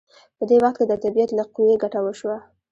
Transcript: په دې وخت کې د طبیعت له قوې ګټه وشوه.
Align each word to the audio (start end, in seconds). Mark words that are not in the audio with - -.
په 0.37 0.43
دې 0.49 0.57
وخت 0.63 0.77
کې 0.79 0.85
د 0.87 0.93
طبیعت 1.03 1.29
له 1.35 1.43
قوې 1.53 1.75
ګټه 1.83 1.99
وشوه. 2.03 2.37